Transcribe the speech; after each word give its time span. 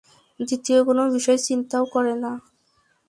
দ্বিতীয় 0.39 0.79
কোন 0.83 0.99
বিষয় 1.15 1.39
চিন্তাও 1.47 1.83
করেনা। 1.93 2.31